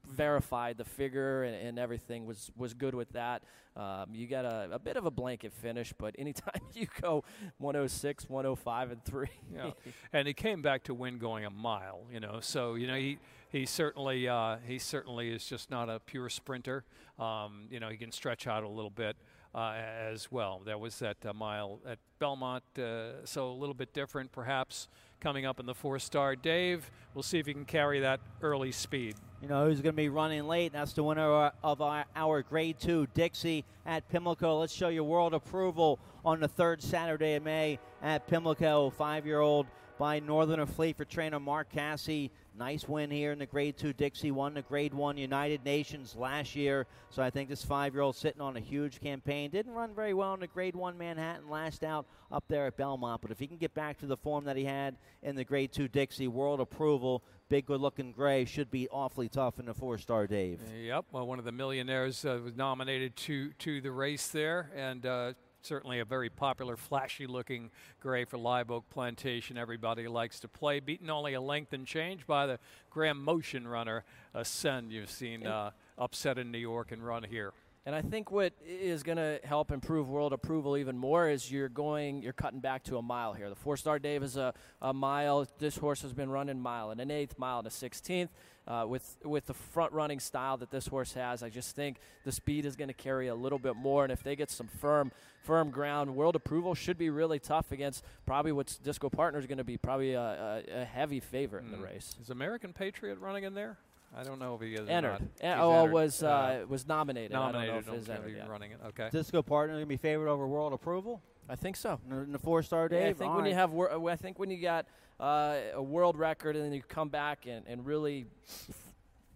[0.10, 3.44] verified the figure and, and, everything was was good with that.
[3.76, 7.24] Um, you got a, a, bit of a blanket finish, but anytime you go
[7.60, 9.72] 106, 105, and three, yeah,
[10.12, 12.06] and he came back to win going a mile.
[12.12, 16.00] You know, so you know he he certainly uh, he certainly is just not a
[16.00, 16.84] pure sprinter.
[17.20, 19.16] Um, you know, he can stretch out a little bit
[19.56, 20.62] uh, as well.
[20.64, 24.88] There was that uh, mile at Belmont, uh, so a little bit different perhaps
[25.20, 26.36] coming up in the four star.
[26.36, 29.16] Dave, we'll see if he can carry that early speed.
[29.42, 30.74] You know who's going to be running late?
[30.74, 34.60] That's the winner of our, our Grade 2 Dixie at Pimlico.
[34.60, 38.90] Let's show you world approval on the third Saturday of May at Pimlico.
[38.90, 39.68] Five year old
[40.00, 42.30] by Northern Afleet for trainer Mark Casse.
[42.58, 44.32] Nice win here in the Grade 2 Dixie.
[44.32, 46.88] Won the Grade 1 United Nations last year.
[47.12, 49.52] So I think this five year old sitting on a huge campaign.
[49.52, 53.22] Didn't run very well in the Grade 1 Manhattan last out up there at Belmont.
[53.22, 55.72] But if he can get back to the form that he had in the Grade
[55.72, 60.58] 2 Dixie, world approval, big good looking gray, should be awfully tough in the Fourstardave.
[60.84, 61.06] Yep.
[61.12, 64.72] Well, one of the millionaires uh, was nominated to, to the race there.
[64.76, 69.58] And, uh, certainly a very popular, flashy looking gray for Live Oak Plantation.
[69.58, 70.80] Everybody likes to play.
[70.80, 74.04] Beaten only a length and change by the Graham Motion runner,
[74.34, 77.54] Ascend, you've seen uh, upset in New York and run here.
[77.88, 81.70] And I think what is going to help improve world approval even more is you're
[81.70, 83.48] going, you're cutting back to a mile here.
[83.50, 85.48] The Fourstardave is a, a mile.
[85.58, 88.30] This horse has been running mile and an eighth, mile and a sixteenth.
[88.68, 92.34] Uh, with with the front running style that this horse has, I just think the
[92.34, 94.04] speed is going to carry a little bit more.
[94.04, 95.14] And if they get some firm
[95.44, 99.60] firm ground, world approval should be really tough against probably what's Disco Partner is going
[99.60, 101.68] to be probably a, a, a, heavy favorite mm.
[101.68, 101.86] in the hmm.
[101.86, 102.18] race.
[102.22, 103.78] Is American Patriot running in there?
[104.16, 105.20] I don't know if he is entered.
[105.42, 105.94] En- oh, entered.
[105.94, 107.32] was uh, uh, was nominated.
[107.32, 107.70] Nominated.
[107.70, 108.80] I don't know if he's entered running it.
[108.88, 109.10] Okay.
[109.12, 111.22] Disco partner going to be favored over world approval.
[111.50, 112.00] I think so.
[112.10, 113.04] In the four star day.
[113.04, 113.50] Yeah, I think All when right.
[113.50, 113.74] you have,
[114.08, 114.86] I think when you got
[115.20, 118.26] uh, a world record and then you come back and, and really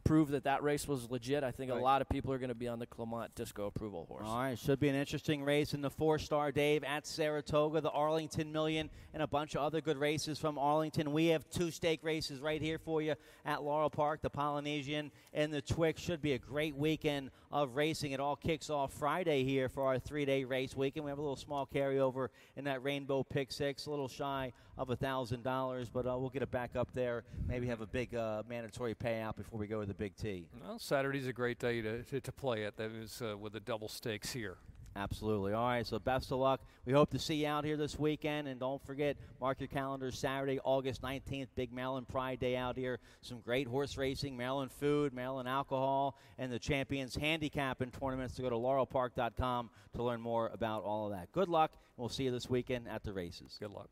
[0.04, 1.80] prove that that race was legit, I think right.
[1.80, 4.26] a lot of people are going to be on the Clement Disco approval horse.
[4.26, 8.90] All right, should be an interesting race in the Fourstardave at Saratoga, the Arlington Million,
[9.14, 11.12] and a bunch of other good races from Arlington.
[11.12, 15.54] We have two stake races right here for you at Laurel Park, the Polynesian and
[15.54, 16.04] the Twixt.
[16.04, 18.12] Should be a great weekend of racing.
[18.12, 21.06] It all kicks off Friday here for our three-day race weekend.
[21.06, 24.90] We have a little small carryover in that Rainbow Pick Six, a little shy of
[24.90, 27.24] a thousand dollars, but uh, we'll get it back up there.
[27.48, 30.48] Maybe have a big uh, mandatory payout before we go to the Big T.
[30.62, 32.78] Well, Saturday's a great day to, to, to play it.
[32.78, 34.58] That is uh, with the double stakes here.
[34.96, 35.54] Absolutely.
[35.54, 36.62] All right, so best of luck.
[36.86, 38.48] We hope to see you out here this weekend.
[38.48, 43.00] And don't forget, mark your calendars Saturday, August 19th, Big Maryland Pride Day out here.
[43.22, 48.42] Some great horse racing, Maryland food, Maryland alcohol, and the Champions Handicap and tournaments to
[48.42, 51.32] go to laurelpark.com to learn more about all of that.
[51.32, 51.72] Good luck.
[51.96, 53.58] We'll see you this weekend at the races.
[53.60, 53.90] Good luck.